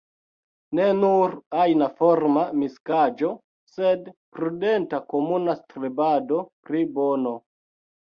[0.77, 3.29] Ne nur ajna-forma miksaĵo,
[3.73, 7.35] sed prudenta komuna strebado pri bono.